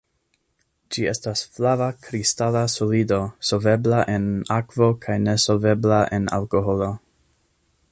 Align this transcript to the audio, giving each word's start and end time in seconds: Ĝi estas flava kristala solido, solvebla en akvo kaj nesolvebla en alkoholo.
Ĝi 0.95 1.03
estas 1.09 1.43
flava 1.57 1.89
kristala 2.05 2.63
solido, 2.77 3.21
solvebla 3.51 4.01
en 4.15 4.27
akvo 4.57 4.89
kaj 5.05 5.21
nesolvebla 5.29 6.01
en 6.19 6.27
alkoholo. 6.41 6.89